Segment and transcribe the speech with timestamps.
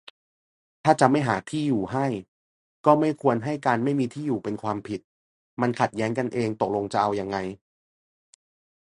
[0.83, 2.05] ถ้าจะไม่หาที่อยู่ให้
[2.85, 5.01] ก็ไม่ควรให้ การไม่มีที่อยู่ เป็นความผิด-
[5.61, 7.37] มันขัดแย้งกันเอง ตกลงจะเอายังไง